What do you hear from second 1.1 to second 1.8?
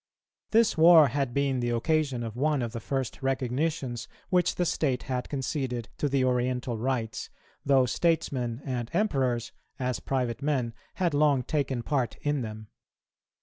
been the